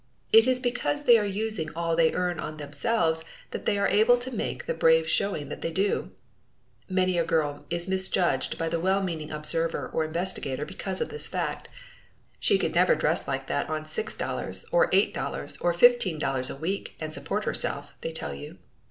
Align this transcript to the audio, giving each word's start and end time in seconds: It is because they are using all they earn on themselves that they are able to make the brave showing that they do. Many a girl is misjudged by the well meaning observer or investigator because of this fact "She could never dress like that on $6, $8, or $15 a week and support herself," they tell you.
It 0.33 0.47
is 0.47 0.57
because 0.57 1.03
they 1.03 1.19
are 1.19 1.25
using 1.27 1.69
all 1.75 1.95
they 1.95 2.11
earn 2.13 2.39
on 2.39 2.57
themselves 2.57 3.23
that 3.51 3.67
they 3.67 3.77
are 3.77 3.87
able 3.87 4.17
to 4.17 4.31
make 4.35 4.65
the 4.65 4.73
brave 4.73 5.07
showing 5.07 5.49
that 5.49 5.61
they 5.61 5.69
do. 5.71 6.09
Many 6.89 7.19
a 7.19 7.23
girl 7.23 7.67
is 7.69 7.87
misjudged 7.87 8.57
by 8.57 8.67
the 8.67 8.79
well 8.79 9.03
meaning 9.03 9.29
observer 9.29 9.87
or 9.93 10.03
investigator 10.03 10.65
because 10.65 11.01
of 11.01 11.09
this 11.09 11.27
fact 11.27 11.69
"She 12.39 12.57
could 12.57 12.73
never 12.73 12.95
dress 12.95 13.27
like 13.27 13.45
that 13.45 13.69
on 13.69 13.83
$6, 13.85 14.17
$8, 14.17 15.57
or 15.61 15.73
$15 15.75 16.49
a 16.49 16.59
week 16.59 16.95
and 16.99 17.13
support 17.13 17.43
herself," 17.43 17.93
they 18.01 18.11
tell 18.11 18.33
you. 18.33 18.57